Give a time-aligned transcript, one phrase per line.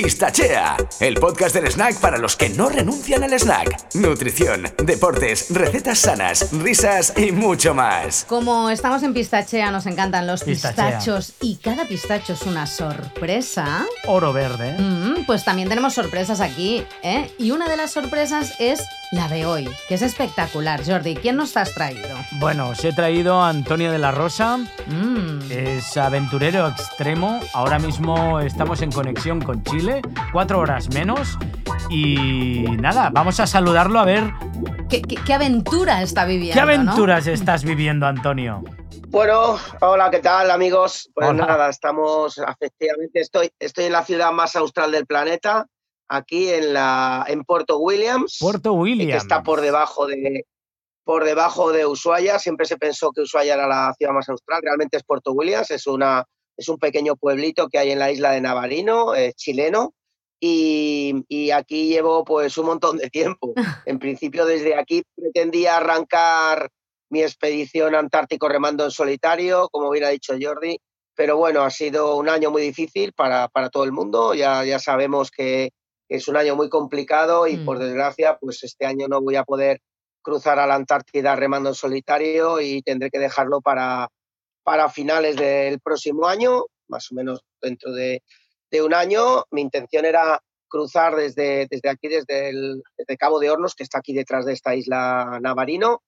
[0.02, 3.94] Pistachea, el podcast del snack para los que no renuncian al snack.
[3.94, 8.26] Nutrición, deportes, recetas sanas, risas y mucho más.
[8.28, 13.86] Como estamos en Pistachea, nos encantan los pistachos y cada pistacho es una sorpresa.
[14.06, 14.76] Oro verde.
[14.78, 17.34] Mm, pues también tenemos sorpresas aquí, ¿eh?
[17.38, 18.82] Y una de las sorpresas es
[19.12, 20.84] la de hoy, que es espectacular.
[20.84, 22.16] Jordi, ¿quién nos has traído?
[22.32, 24.58] Bueno, os he traído a Antonio de la Rosa.
[24.58, 25.50] Mm.
[25.50, 27.40] Es aventurero extremo.
[27.54, 29.85] Ahora mismo estamos en conexión con Chile,
[30.32, 31.38] cuatro horas menos.
[31.90, 34.24] Y nada, vamos a saludarlo a ver.
[34.88, 36.54] ¿Qué, qué- qué aventura está viviendo?
[36.54, 36.72] ¿Qué ¿no?
[36.82, 38.62] aventuras estás viviendo, Antonio?
[39.08, 41.08] Bueno, hola, ¿qué tal amigos?
[41.14, 41.46] Pues Hola.
[41.46, 45.66] nada, estamos, efectivamente, estoy, estoy en la ciudad más austral del planeta,
[46.08, 49.12] aquí en, la, en Puerto Williams, Puerto Williams.
[49.12, 50.44] que está por debajo de
[51.04, 52.40] por debajo de Ushuaia.
[52.40, 55.86] Siempre se pensó que Ushuaia era la ciudad más austral, realmente es Puerto Williams, es,
[55.86, 56.24] una,
[56.56, 59.94] es un pequeño pueblito que hay en la isla de Navarino, eh, chileno.
[60.38, 63.54] Y, y aquí llevo pues un montón de tiempo.
[63.86, 66.70] En principio desde aquí pretendía arrancar
[67.08, 70.78] mi expedición antártico remando en solitario, como hubiera dicho Jordi,
[71.14, 74.78] pero bueno, ha sido un año muy difícil para, para todo el mundo, ya, ya
[74.78, 75.70] sabemos que
[76.08, 77.64] es un año muy complicado y Mm.
[77.64, 79.80] por desgracia, pues este año no voy a poder
[80.22, 84.08] cruzar a la Antártida remando en solitario y tendré que dejarlo para,
[84.66, 88.24] para finales del próximo año, más o menos dentro de,
[88.72, 89.44] de un año.
[89.52, 93.98] Mi intención era cruzar desde, desde aquí, desde, el, desde Cabo de Hornos, que está
[93.98, 96.02] aquí detrás de esta isla Navarino,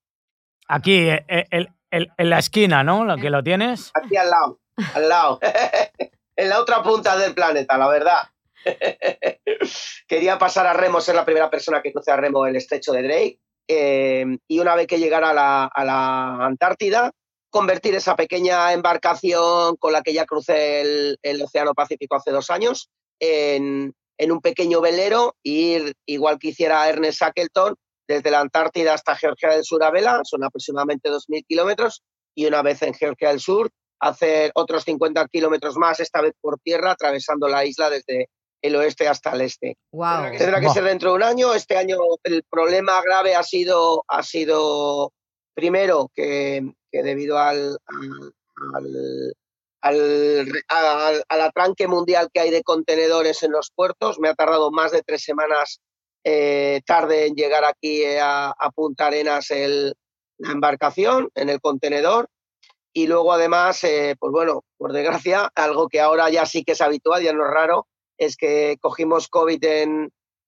[0.71, 3.05] Aquí, eh, eh, el- el- en la esquina, ¿no?
[3.05, 3.91] Lo que lo tienes.
[3.95, 4.61] aquí al lado,
[4.95, 5.39] al lado,
[6.37, 8.19] en la otra punta del planeta, la verdad.
[10.09, 13.03] Quería pasar a remo, ser la primera persona que cruce a remo el estrecho de
[13.03, 13.39] Drake.
[13.69, 17.13] eh, y una vez que llegara a la, a la Antártida,
[17.51, 22.51] convertir esa pequeña embarcación con la que ya crucé el, el Océano Pacífico hace dos
[22.51, 27.75] años en, en un pequeño velero e ir, igual que hiciera Ernest Shackleton,
[28.07, 32.03] desde la Antártida hasta Georgia del Sur a vela, son aproximadamente 2.000 kilómetros,
[32.35, 33.71] y una vez en Georgia del Sur,
[34.01, 38.29] hacer otros 50 kilómetros más, esta vez por tierra, atravesando la isla desde
[38.63, 39.77] el oeste hasta el este.
[39.93, 40.37] Wow.
[40.37, 41.55] Tendrá que ser dentro de un año.
[41.55, 45.13] Este año el problema grave ha sido, ha sido
[45.59, 47.77] primero, que, debido al,
[48.75, 49.35] al,
[49.81, 54.71] al, al- al atranque mundial que hay de contenedores en los puertos, me ha tardado
[54.71, 55.81] más de tres semanas
[56.23, 59.95] eh, tarde en llegar aquí eh, a, a Punta Arenas el,
[60.39, 62.29] la embarcación en el contenedor.
[62.93, 66.81] Y luego, además, eh, pues bueno, por desgracia, algo que ahora ya sí que es
[66.81, 69.65] habitual, ya no es raro, es que cogimos COVID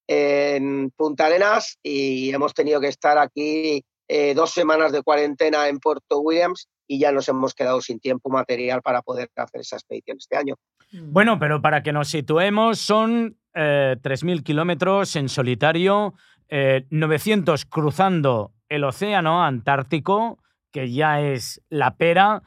[0.06, 5.78] en Punta Arenas y hemos tenido que estar aquí eh, dos semanas de cuarentena en
[5.78, 10.16] Puerto Williams y ya nos hemos quedado sin tiempo material para poder hacer esa expedición
[10.19, 10.56] este año.
[10.91, 16.15] Bueno, pero para que nos situemos, son eh, 3.000 kilómetros en solitario,
[16.48, 20.42] eh, 900 cruzando el océano Antártico,
[20.72, 22.42] que ya es la pera,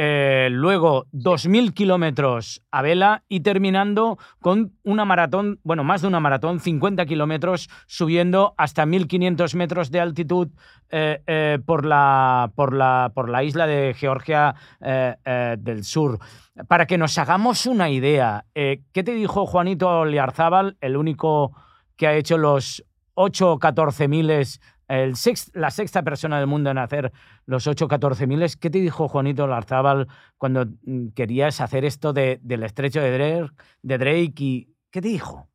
[0.00, 6.20] eh, luego 2.000 kilómetros a vela y terminando con una maratón, bueno, más de una
[6.20, 10.50] maratón, 50 kilómetros, subiendo hasta 1.500 metros de altitud
[10.88, 15.16] eh, eh, por, la, por, la, por la isla de Georgia eh,
[15.58, 16.20] del Sur.
[16.68, 21.56] Para que nos hagamos una idea, ¿qué te dijo Juanito Liarzábal, el único
[21.96, 22.84] que ha hecho los
[23.14, 25.14] 8 o 14 miles, el
[25.52, 27.12] la sexta persona del mundo en hacer
[27.46, 28.56] los 8 o 14 miles?
[28.56, 33.52] ¿Qué te dijo Juanito Liarzábal cuando mm, querías hacer esto de- del estrecho de Drake,
[33.82, 35.48] de Drake y qué te dijo?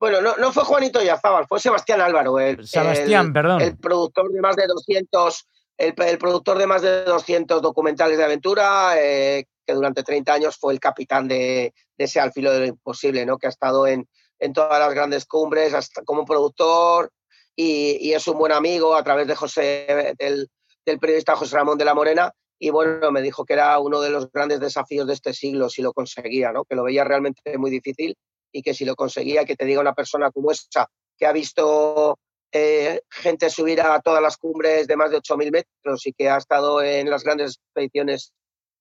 [0.00, 3.60] Bueno, no, no fue Juanito Yazábal, fue Sebastián Álvaro, el, Sebastián, el- perdón.
[3.60, 8.24] el productor de más de 200, el, el productor de más de 200 documentales de
[8.24, 12.60] aventura, eh, que durante 30 años fue el capitán de, de ese al filo de
[12.60, 13.38] lo imposible, ¿no?
[13.38, 17.10] que ha estado en, en todas las grandes cumbres hasta como productor
[17.60, 20.48] y, es un buen amigo a través de José, del,
[20.86, 22.32] del periodista José Ramón de la Morena.
[22.56, 25.82] Y bueno, me dijo que era uno de los grandes desafíos de este siglo si
[25.82, 26.64] lo conseguía, ¿no?
[26.64, 28.16] que lo veía realmente muy difícil
[28.52, 32.18] y que si lo conseguía, que te diga una persona como esa, que ha visto
[32.52, 36.36] eh, gente subir a todas las cumbres de más de 8.000 metros y que ha
[36.36, 38.32] estado en las grandes expediciones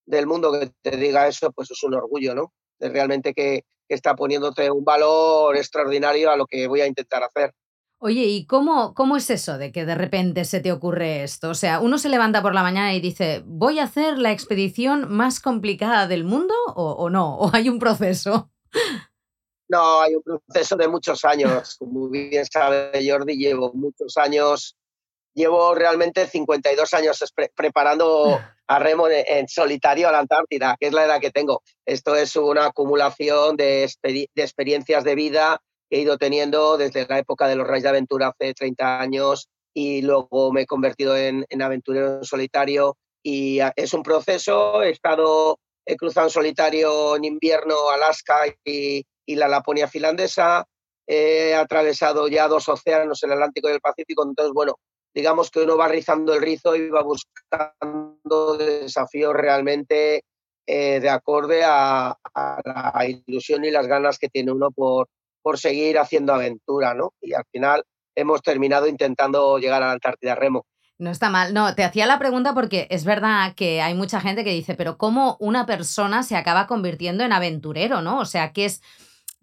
[0.05, 2.53] del mundo, que te diga eso, pues es un orgullo, ¿no?
[2.79, 7.23] De realmente que, que está poniéndote un valor extraordinario a lo que voy a intentar
[7.23, 7.53] hacer.
[7.99, 11.49] Oye, ¿y cómo, cómo es eso de que de repente se te ocurre esto?
[11.49, 15.11] O sea, uno se levanta por la mañana y dice, ¿voy a hacer la expedición
[15.11, 17.37] más complicada del mundo o, o no?
[17.37, 18.51] ¿O hay un proceso?
[19.69, 21.75] No, hay un proceso de muchos años.
[21.77, 24.77] Como bien sabe Jordi, llevo muchos años
[25.37, 27.23] llevo realmente 52 años
[27.55, 31.61] preparando a remo en, solitario a la Antártida, que es la edad que tengo.
[31.85, 33.87] Esto es una acumulación de,
[34.35, 38.53] experiencias de vida he ido teniendo desde la época de los raids de aventura hace
[38.53, 42.97] 30 años y luego me he convertido en, aventurero en solitario.
[43.23, 49.35] Y es un proceso, he estado, he cruzado en solitario en invierno Alaska y, y
[49.35, 50.65] la Laponia finlandesa,
[51.05, 54.75] he atravesado ya dos océanos, el Atlántico y el Pacífico, entonces bueno,
[55.13, 60.23] digamos que uno va rizando el rizo y va buscando desafíos realmente
[60.65, 65.07] eh, de acorde a, la ilusión y las ganas que tiene uno por,
[65.47, 67.13] por seguir haciendo aventura, ¿no?
[67.21, 67.85] Y al final
[68.15, 70.65] hemos terminado intentando llegar a la Antártida Remo.
[70.97, 71.53] No está mal.
[71.53, 74.97] No, te hacía la pregunta porque es verdad que hay mucha gente que dice, pero
[74.97, 78.19] ¿cómo una persona se acaba convirtiendo en aventurero, no?
[78.19, 78.81] O sea, ¿qué es,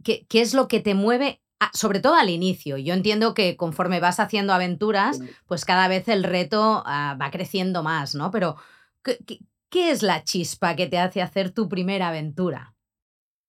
[0.02, 1.40] qué, qué es lo que te mueve
[1.72, 2.76] sobre todo al inicio.
[2.76, 7.82] Yo entiendo que conforme vas haciendo aventuras, pues cada vez el reto ah, va creciendo
[7.82, 8.30] más, ¿no?
[8.30, 8.56] Pero,
[9.02, 12.74] ¿qué, es la chispa que te hace hacer tu primera aventura?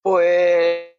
[0.01, 0.94] Pues,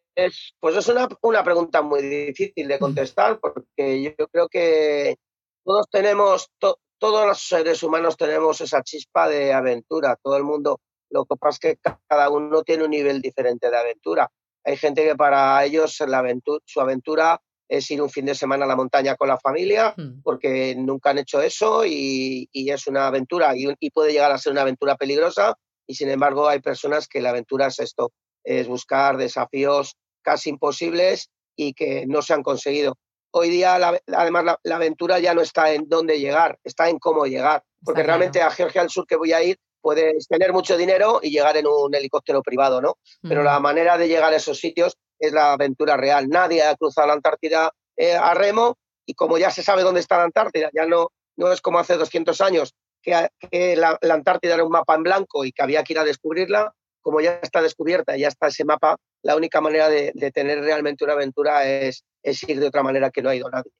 [0.59, 5.17] pues es una, una pregunta muy difícil de contestar porque yo creo que
[5.63, 10.79] todos tenemos, todos los seres humanos tenemos esa chispa de aventura, todo el mundo.
[11.09, 14.29] Lo que pasa es que cada uno tiene un nivel diferente de aventura.
[14.63, 18.65] Hay gente que para ellos la aventura, su aventura es ir un fin de semana
[18.65, 20.21] a la montaña con la familia, hmm.
[20.23, 24.61] porque nunca han hecho eso y, es una aventura y, puede llegar a ser una
[24.61, 25.55] aventura peligrosa.
[25.85, 28.11] Y sin embargo, hay personas que la aventura es esto,
[28.43, 29.95] es buscar desafíos
[30.27, 32.97] casi imposibles y que no se han conseguido.
[33.31, 37.63] Hoy día, además, la, aventura ya no está en dónde llegar, está en cómo llegar.
[37.81, 41.29] Porque realmente a Georgia del Sur que voy a ir puedes tener mucho dinero y
[41.29, 42.97] llegar en un helicóptero privado, ¿no?
[43.21, 46.27] Pero la manera de llegar a esos sitios es la aventura real.
[46.27, 50.17] Nadie ha cruzado la Antártida eh, a remo y como ya se sabe dónde está
[50.17, 54.71] la Antártida, ya no, no es como hace 200 años que, la, Antártida era un
[54.71, 58.27] mapa en blanco y que había que ir a descubrirla, como ya está descubierta, ya
[58.27, 58.97] está ese mapa,
[59.27, 63.21] la única manera de, tener realmente una aventura es, es ir de otra manera que
[63.21, 63.71] no ha ido nadie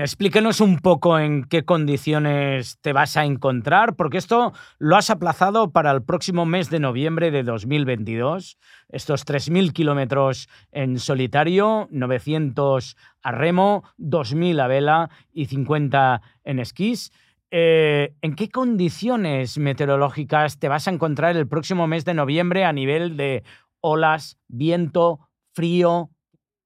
[0.00, 5.72] explíquenos un poco en qué condiciones te vas a encontrar, porque esto lo has aplazado
[5.72, 8.58] para el próximo mes de noviembre de 2022.
[8.90, 17.10] Estos 3.000 kilómetros en solitario, 900 a remo, 2.000 a vela y 50 en esquís.
[17.50, 22.72] Eh, ¿En qué condiciones meteorológicas te vas a encontrar el próximo mes de noviembre a
[22.72, 23.42] nivel de
[23.80, 26.10] olas, viento, frío?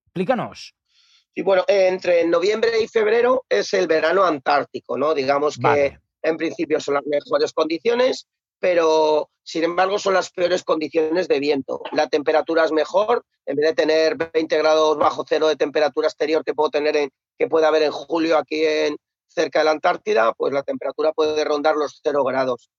[0.06, 0.74] Explícanos.
[1.34, 5.14] Y bueno, entre noviembre y febrero es el verano antártico, ¿no?
[5.14, 8.28] Digamos que en principio son las mejores condiciones,
[8.60, 11.82] pero sin embargo son las peores condiciones de viento.
[11.92, 16.44] La temperatura es mejor, en vez de tener 20 grados bajo cero de temperatura exterior
[16.44, 18.96] que puedo tener en, que puede haber en julio aquí en
[19.26, 22.70] cerca de la Antártida, pues la temperatura puede rondar los cero grados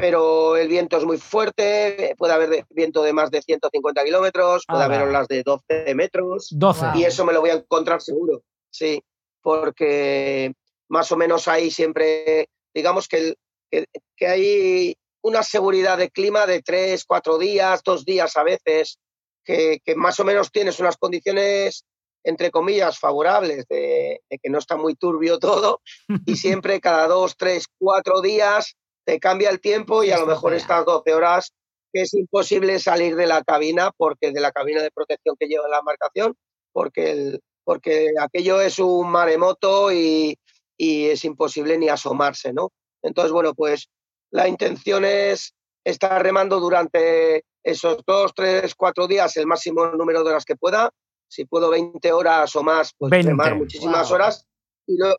[0.00, 4.84] pero el viento es muy fuerte, puede haber viento de más de 150 kilómetros, puede
[4.84, 6.48] haber olas de 12 metros.
[6.50, 6.86] 12.
[6.94, 9.02] Y eso me lo voy a encontrar seguro, sí,
[9.42, 10.54] porque
[10.88, 13.34] más o menos ahí siempre, digamos que,
[13.70, 18.98] que, hay una seguridad de clima de 3, 4 días, 2 días a veces,
[19.44, 21.84] que, que, más o menos tienes unas condiciones,
[22.24, 25.82] entre comillas, favorables, de, de que no está muy turbio todo,
[26.24, 28.74] y siempre cada 2, 3, 4 días
[29.04, 31.52] te cambia el tiempo y a lo mejor estas 12 horas
[31.92, 35.68] que es imposible salir de la cabina, porque de la cabina de protección que lleva
[35.68, 36.34] la embarcación,
[36.72, 40.38] porque, el, porque aquello es un maremoto y,
[40.78, 42.70] y es imposible ni asomarse, ¿no?
[43.02, 43.88] Entonces, bueno, pues
[44.30, 45.54] la intención es
[45.84, 50.90] estar remando durante esos dos, tres, cuatro días el máximo número de horas que pueda.
[51.28, 54.46] Si puedo 20 horas o más, pues remar muchísimas horas.
[54.86, 55.16] Y, lo,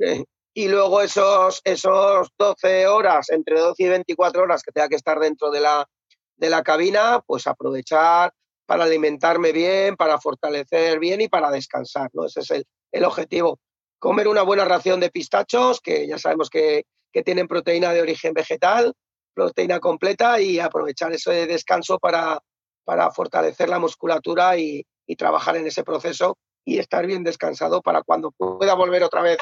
[0.00, 0.24] eh,
[0.56, 5.20] y luego esos, esos 12 horas, entre 12 y 24 horas que tenga que estar
[5.20, 5.86] dentro de la,
[6.34, 8.32] de la cabina, pues aprovechar
[8.64, 12.24] para alimentarme bien, para fortalecer bien y para descansar, ¿no?
[12.24, 13.60] Ese es el, el objetivo.
[13.98, 18.32] Comer una buena ración de pistachos, que ya sabemos que, que tienen proteína de origen
[18.32, 18.94] vegetal,
[19.34, 22.40] proteína completa y aprovechar ese descanso para,
[22.86, 28.02] para fortalecer la musculatura y, y trabajar en ese proceso y estar bien descansado para
[28.02, 29.36] cuando pueda volver otra vez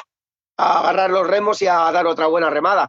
[0.57, 2.89] a agarrar los remos y a dar otra buena remada.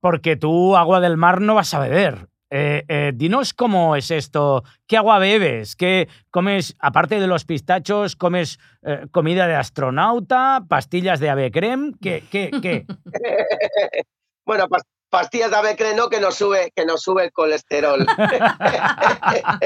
[0.00, 2.28] Porque tú agua del mar no vas a beber.
[2.56, 4.62] Eh, eh, dinos cómo es esto.
[4.86, 5.74] ¿Qué agua bebes?
[5.74, 11.94] ¿Qué comes, aparte de los pistachos, comes eh, comida de astronauta, pastillas de ave creme?
[12.00, 12.22] ¿Qué?
[12.30, 12.86] qué, qué?
[14.46, 14.68] bueno,
[15.08, 18.06] pastillas de ave creme no, que nos sube, que nos sube el colesterol.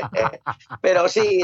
[0.80, 1.42] Pero sí,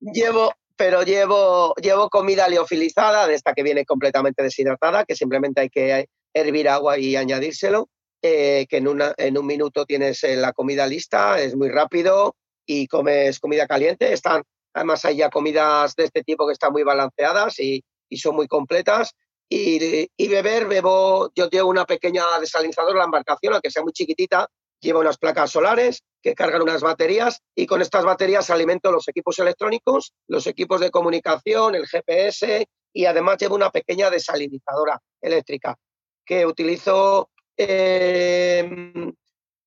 [0.00, 5.70] llevo, pero llevo, llevo comida liofilizada, de esta que viene completamente deshidratada, que simplemente hay
[5.70, 7.88] que hervir agua y añadírselo,
[8.22, 12.36] eh, que en, una, en un minuto tienes eh, la comida lista, es muy rápido
[12.64, 14.12] y comes comida caliente.
[14.12, 18.36] Están, además hay ya comidas de este tipo que están muy balanceadas y, y son
[18.36, 19.16] muy completas.
[19.50, 24.46] Y, y, beber, bebo, yo llevo una pequeña desalinizadora, la embarcación, aunque sea muy chiquitita,
[24.80, 29.38] lleva unas placas solares que cargan unas baterías y con estas baterías alimento los equipos
[29.38, 35.76] electrónicos, los equipos de comunicación, el GPS y además llevo una pequeña desalinizadora eléctrica
[36.24, 39.12] que utilizo, eh,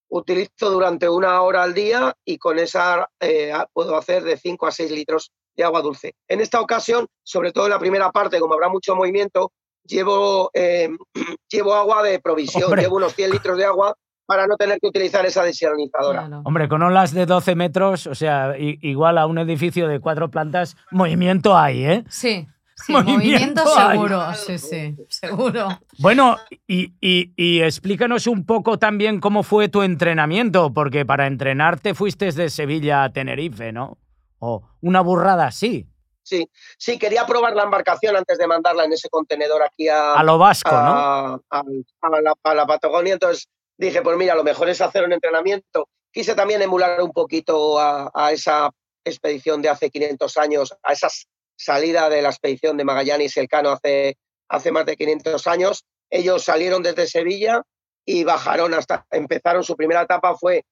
[0.09, 4.71] utilizo durante una hora al día y con esa eh, puedo hacer de 5 a
[4.71, 6.15] 6 litros de agua dulce.
[6.27, 9.51] En esta ocasión, sobre todo en la primera parte, como habrá mucho movimiento,
[9.83, 10.89] llevo, eh,
[11.49, 13.95] llevo agua de provisión, llevo unos 100 litros de agua
[14.31, 16.29] para no tener que utilizar esa desalinizadora.
[16.45, 20.77] Hombre, con olas de 12 metros, o sea, igual a un edificio de cuatro plantas,
[20.89, 22.05] movimiento hay, ¿eh?
[22.07, 22.47] Sí.
[22.73, 25.67] Sí, movimiento, seguro, sí, sí, seguro.
[25.99, 32.31] Bueno, y, y, explícanos un poco también cómo fue tu entrenamiento, porque para entrenarte fuiste
[32.31, 33.97] de Sevilla a Tenerife, ¿no?
[34.39, 35.89] O una burrada así.
[36.23, 40.13] Sí, sí, quería probar la embarcación antes de mandarla en ese contenedor aquí a...
[40.13, 41.43] A lo vasco, ¿no?
[41.49, 41.63] A,
[42.23, 43.49] la, a la Patagonia, entonces
[43.81, 45.89] dije, pues mira, lo mejor es hacer un entrenamiento.
[46.11, 48.69] Quise también emular un poquito a, esa
[49.03, 51.09] expedición de hace 500 años, a esa
[51.55, 54.17] salida de la expedición de Magallanes y Elcano hace,
[54.49, 55.85] hace más de 500 años.
[56.09, 57.63] Ellos salieron desde Sevilla
[58.05, 60.63] y bajaron hasta, empezaron, su primera etapa fue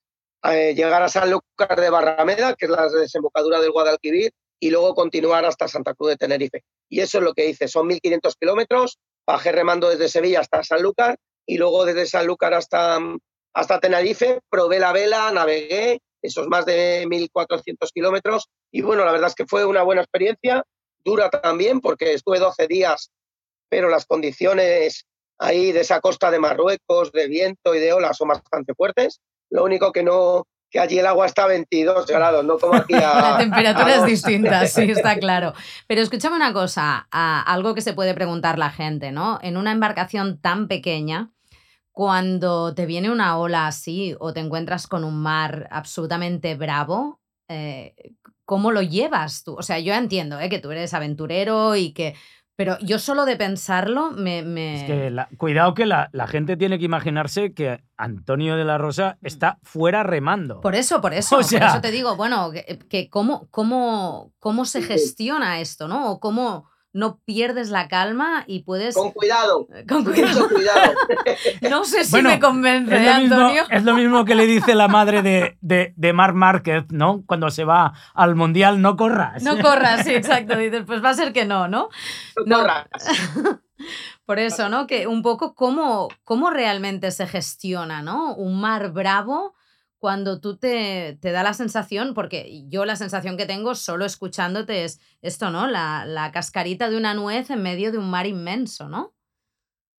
[0.43, 4.93] eh, llegar a San Lucas de Barrameda, que es la desembocadura del Guadalquivir, y luego
[4.93, 6.63] continuar hasta Santa Cruz de Tenerife.
[6.89, 10.81] Y eso es lo que hice, son 1.500 kilómetros, bajé remando desde Sevilla hasta San
[10.81, 11.15] Lucas
[11.49, 12.99] y luego desde Sanlúcar hasta,
[13.55, 19.29] hasta Tenerife probé la vela, navegué esos más de 1.400 kilómetros y bueno, la verdad
[19.29, 20.63] es que fue una buena experiencia,
[21.03, 23.09] dura también porque estuve 12 días,
[23.67, 25.07] pero las condiciones
[25.39, 29.19] ahí de esa costa de Marruecos, de viento y de olas son bastante fuertes.
[29.49, 32.93] Lo único que no, que allí el agua está a 22 grados, no como aquí
[32.93, 32.99] a,
[33.31, 35.53] La temperatura es distinta, sí, está claro.
[35.87, 39.39] Pero escúchame una cosa, algo que se puede preguntar la gente, ¿no?
[39.41, 41.31] En una embarcación tan pequeña,
[41.99, 47.93] cuando te viene una ola así o te encuentras con un mar absolutamente bravo, eh,
[48.45, 49.55] ¿cómo lo llevas tú?
[49.55, 50.47] O sea, yo entiendo ¿eh?
[50.47, 52.15] que tú eres aventurero y que...
[52.55, 54.39] Pero yo solo de pensarlo me...
[54.75, 59.27] Es que cuidado que la, gente tiene que imaginarse que Antonio de la Rosa mm.
[59.27, 60.61] está fuera remando.
[60.61, 61.35] Por eso, por eso.
[61.35, 62.53] por eso te digo, bueno,
[62.89, 66.11] que, cómo, cómo, cómo se gestiona esto, ¿no?
[66.11, 68.95] O cómo no pierdes la calma y puedes...
[68.95, 69.67] Con cuidado.
[69.87, 70.49] Con cuidado.
[71.69, 73.63] no sé si me convence, es Antonio.
[73.69, 77.23] es lo mismo que le dice la madre de, de, de Marc Márquez, ¿no?
[77.25, 79.43] Cuando se va al Mundial, no corras.
[79.43, 80.57] No corras, sí, exacto.
[80.57, 81.89] Dices, pues va a ser que no, ¿no?
[82.45, 82.87] No, corras.
[84.25, 84.87] Por eso, ¿no?
[84.87, 88.35] Que un poco cómo, cómo realmente se gestiona, ¿no?
[88.35, 89.55] Un mar bravo
[89.99, 94.85] cuando tú te, te, da la sensación, porque yo la sensación que tengo solo escuchándote
[94.85, 95.67] es esto, ¿no?
[95.67, 99.13] La, la, cascarita de una nuez en medio de un mar inmenso, ¿no?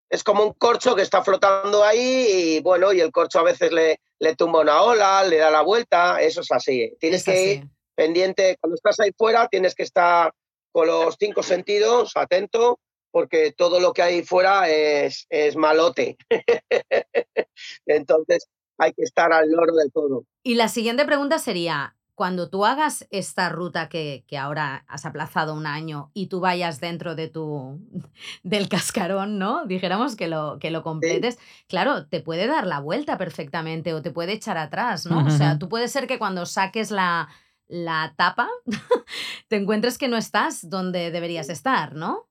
[0.09, 3.71] Es como un corcho que está flotando ahí y bueno, y el corcho a veces
[3.71, 6.97] le, le tumba una ola, le da la vuelta, eso es así.
[6.99, 10.33] Tienes que ir pendiente, cuando estás ahí fuera tienes que estar
[10.73, 12.80] con los cinco sentidos, atento,
[13.11, 16.16] porque todo lo que hay fuera es, es malote.
[17.87, 18.49] Entonces,
[18.81, 20.25] hay que estar al loro de todo.
[20.43, 25.55] Y la siguiente pregunta sería, cuando tú hagas esta ruta que, que, ahora has aplazado
[25.55, 27.79] un año y tú vayas dentro de tu
[28.43, 29.67] del cascarón, ¿no?
[29.67, 34.11] Dijéramos que lo, que lo completes, claro, te puede dar la vuelta perfectamente o te
[34.11, 35.27] puede echar atrás, ¿no?
[35.27, 37.29] O sea, tú puede ser que cuando saques la,
[37.69, 38.49] la tapa
[39.49, 42.29] te encuentres que no estás donde deberías estar, ¿no?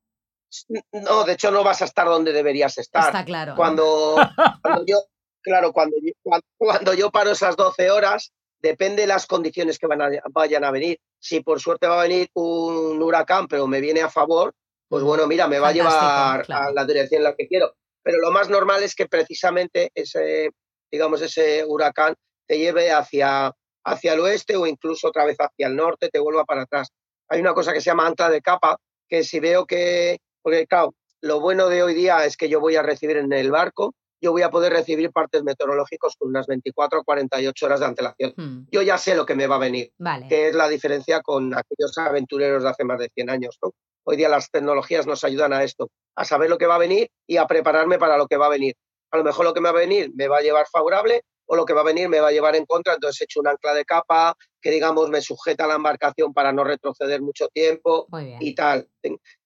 [0.91, 3.05] No, de hecho no vas a estar donde deberías estar.
[3.05, 3.55] Está claro.
[3.55, 4.15] Cuando,
[4.61, 4.97] cuando yo
[5.41, 5.95] claro, cuando,
[6.57, 8.31] cuando yo paro esas 12 horas,
[8.61, 10.99] depende de las condiciones que van a, vayan a venir.
[11.19, 14.53] Si por suerte va a venir un huracán, pero me viene a favor,
[14.87, 17.73] pues bueno, mira, me va a llevar a la dirección en la que quiero.
[18.01, 20.51] Pero lo más normal es que precisamente ese,
[20.91, 22.15] digamos, ese huracán
[22.47, 23.53] te lleve hacia,
[23.83, 26.89] hacia el oeste o incluso otra vez hacia el norte, te vuelva para atrás.
[27.27, 28.77] Hay una cosa que se llama ancla de capa,
[29.07, 32.75] que si veo que, porque claro, lo bueno de hoy día es que yo voy
[32.75, 36.99] a recibir en el barco yo voy a poder recibir partes meteorológicos con unas 24
[36.99, 38.33] o 48 horas de antelación.
[38.35, 38.67] Hmm.
[38.71, 39.91] Yo ya sé lo que me va a venir,
[40.27, 43.59] que es la diferencia con aquellos aventureros de hace más de 100 años.
[44.03, 47.09] Hoy día las tecnologías nos ayudan a esto, a saber lo que va a venir
[47.27, 48.75] y a prepararme para lo que va a venir.
[49.11, 51.55] A lo mejor lo que me va a venir me va a llevar favorable o
[51.55, 53.47] lo que va a venir me va a llevar en contra, entonces he hecho un
[53.47, 58.07] ancla de capa que digamos me sujeta a la embarcación para no retroceder mucho tiempo
[58.39, 58.87] y tal.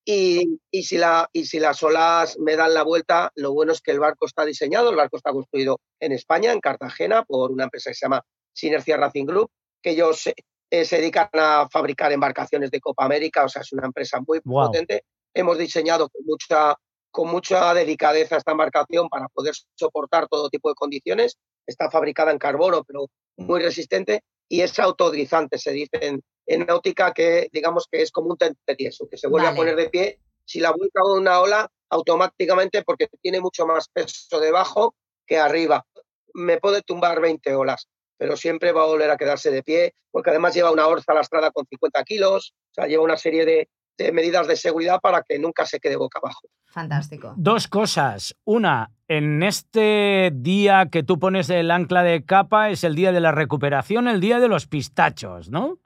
[0.06, 3.82] Y, y, si la, y si las olas me dan la vuelta, lo bueno es
[3.82, 7.66] que el barco está diseñado, el barco está construido en España, en Cartagena, por una
[7.66, 8.22] empresa que se llama
[8.54, 9.50] Sinergia Racing Group,
[9.82, 10.36] que ellos se,
[10.70, 14.42] eh, se dedican a fabricar embarcaciones de Copa América, o sea, es una empresa muy
[14.42, 15.04] potente.
[15.34, 16.76] Hemos diseñado con mucha,
[17.12, 21.38] con mucha delicadeza esta embarcación para poder soportar todo tipo de condiciones.
[21.66, 23.08] Está fabricada en carbono, pero
[23.38, 28.38] muy resistente y es autodrizante, se dice en, náutica que digamos que es como un
[28.38, 32.84] tente tieso, que se vuelve a poner de pie si la vuelca una ola automáticamente
[32.84, 34.96] porque tiene mucho más peso debajo
[35.26, 35.86] que arriba.
[36.34, 40.32] Me puede tumbar 20 olas, pero siempre va a volver a quedarse de pie porque
[40.32, 44.12] además lleva una orza lastrada con 50 kilos, o sea, lleva una serie de, de
[44.12, 46.48] medidas de seguridad para que nunca se quede boca abajo.
[46.66, 47.34] Fantástico.
[47.38, 48.36] Dos cosas.
[48.46, 53.20] Una, en este día que tú pones el ancla de capa es el día de
[53.20, 55.80] la recuperación, el día de los pistachos, ¿no?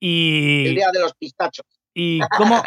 [0.00, 0.66] Y...
[0.68, 1.66] El día de los pistachos.
[1.94, 2.62] ¿Y cómo,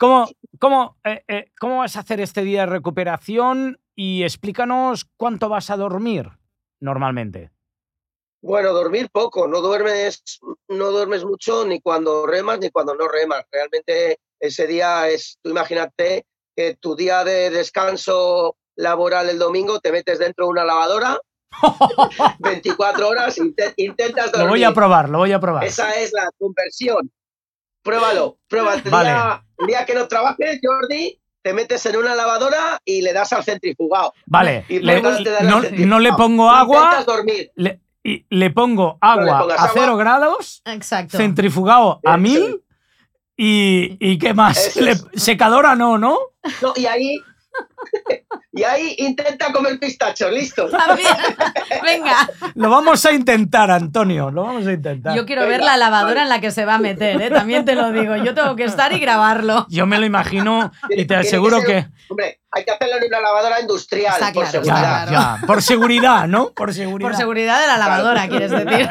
[0.00, 0.28] cómo,
[0.58, 3.80] cómo, eh, eh, cómo vas a hacer este día de recuperación?
[3.94, 6.30] Y explícanos cuánto vas a dormir
[6.80, 7.50] normalmente.
[8.40, 10.22] Bueno, dormir poco, no duermes,
[10.68, 13.44] no duermes mucho ni cuando remas ni cuando no remas.
[13.50, 19.90] Realmente ese día es, tú imagínate que tu día de descanso laboral el domingo te
[19.90, 21.18] metes dentro de una lavadora
[22.38, 23.38] 24 horas,
[23.76, 24.46] intentas dormir.
[24.46, 25.64] Lo voy a probar, lo voy a probar.
[25.64, 27.10] Esa es la conversión.
[27.82, 29.42] Pruébalo, pruébalo.
[29.58, 33.44] El, día, que no trabajes, Jordi, te metes en una lavadora y le das al
[33.44, 34.12] centrifugado.
[34.26, 34.64] Vale,
[35.86, 36.82] no, le pongo agua.
[36.84, 37.50] Intentas dormir
[38.08, 40.62] y le pongo agua a cero grados,
[41.10, 42.62] centrifugado a mil
[43.36, 44.74] y, y, ¿qué más?
[45.14, 46.18] secadora no, ¿no?
[46.62, 47.22] No, y ahí
[48.52, 50.68] y ahí intenta comer pistachos, listo.
[51.82, 52.28] Venga.
[52.54, 55.14] Lo vamos a intentar, Antonio, lo vamos a intentar.
[55.14, 57.30] Yo quiero ver la lavadora en la que se va a meter, ¿eh?
[57.30, 58.16] también te lo digo.
[58.16, 59.66] Yo tengo que estar y grabarlo.
[59.68, 63.60] Yo me lo imagino y te aseguro que, Hombre, hay que hacerlo en una lavadora
[63.60, 65.38] industrial, por seguridad.
[65.46, 66.50] Por seguridad, ¿no?
[66.50, 67.08] Por seguridad.
[67.10, 68.88] Por seguridad de la lavadora, quieres decir.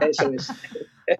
[0.00, 0.52] Eso es.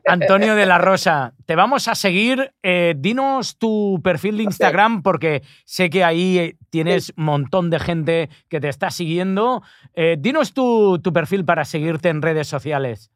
[0.06, 2.52] Antonio de la Rosa, te vamos a seguir.
[2.62, 7.78] Eh, dinos tu perfil de Instagram porque sé que ahí eh, tienes un montón de
[7.78, 9.62] gente que te está siguiendo.
[9.94, 13.10] Eh, dinos tu, perfil para seguirte en redes sociales.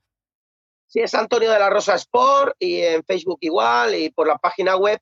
[0.87, 4.77] Sí, es Antonio de la Rosa Sport y en Facebook igual y por la página
[4.77, 5.01] web.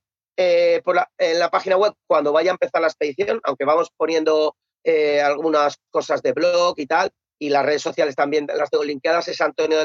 [0.85, 4.57] por en la página web, cuando vaya a empezar la expedición, aunque vamos poniendo
[5.25, 9.41] algunas cosas de blog y tal, y las redes sociales también las tengo linkeadas, es
[9.41, 9.85] antonio de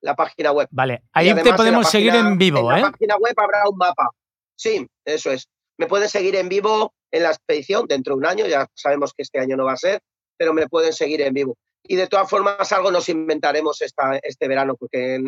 [0.00, 0.68] la página web.
[0.70, 2.80] Vale, ahí te podemos seguir en vivo, en ¿eh?
[2.82, 4.10] la página web habrá un mapa.
[4.56, 5.48] Sí, eso es.
[5.78, 9.22] Me pueden seguir en vivo en la expedición dentro de un año, ya sabemos que
[9.22, 10.00] este año no va a ser,
[10.36, 11.56] pero me pueden seguir en vivo.
[11.82, 15.20] Y de todas formas, algo nos inventaremos esta, este verano, porque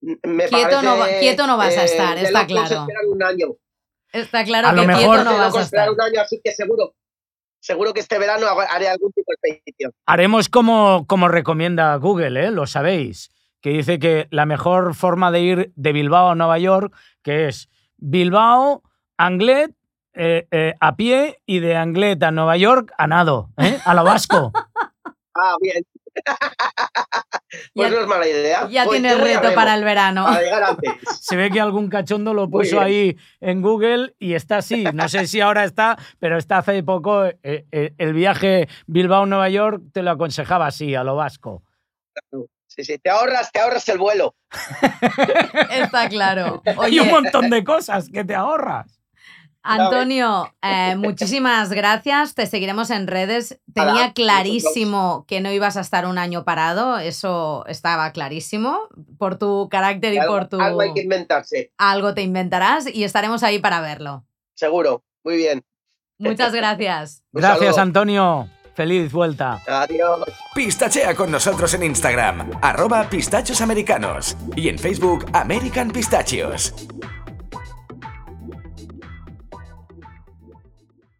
[0.00, 2.86] me quieto, no, quieto no vas a estar, está claro.
[3.08, 3.48] Un año.
[4.12, 5.90] Está claro que quieto no vas a estar.
[5.90, 6.94] un año, así que seguro,
[7.60, 9.92] seguro que este verano haré algún tipo de expedición.
[10.06, 12.50] Haremos como, como recomienda Google, ¿eh?
[12.50, 16.94] lo sabéis que dice que la mejor forma de ir de Bilbao a Nueva York,
[17.22, 17.68] que es
[17.98, 18.82] Bilbao,
[19.16, 19.74] Anglet,
[20.14, 23.78] eh, eh, a pie y de Anglet a Nueva York a nado, ¿eh?
[23.84, 24.52] a lo vasco.
[25.34, 25.84] ah, bien.
[27.74, 28.66] pues no es mala idea.
[28.68, 30.26] Ya pues tiene reto para el verano.
[31.20, 34.84] Se ve que algún cachondo lo puso ahí en Google y está así.
[34.92, 37.26] No sé si ahora está, pero está hace poco.
[37.42, 41.62] el viaje Bilbao-Nueva York te lo aconsejaba así, a lo vasco.
[42.70, 44.36] Sí, sí, te ahorras, te ahorras el vuelo.
[45.70, 46.62] Está claro.
[46.80, 49.00] Hay un montón de cosas que te ahorras.
[49.62, 52.34] Antonio, eh, muchísimas gracias.
[52.34, 53.60] Te seguiremos en redes.
[53.74, 56.98] Tenía clarísimo que no ibas a estar un año parado.
[56.98, 58.88] Eso estaba clarísimo.
[59.18, 60.60] Por tu carácter y, por tu.
[60.60, 61.72] Algo hay que inventarse.
[61.76, 64.24] Algo te inventarás y estaremos ahí para verlo.
[64.54, 65.02] Seguro.
[65.24, 65.62] Muy bien.
[66.18, 67.22] Muchas gracias.
[67.32, 68.48] gracias, Antonio.
[68.80, 69.60] Feliz vuelta.
[69.66, 70.24] Adiós.
[70.54, 76.72] Pistachea con nosotros en Instagram, arroba pistachos americanos y en Facebook American Pistachios.